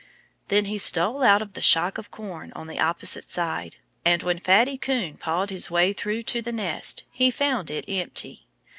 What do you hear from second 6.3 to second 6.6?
the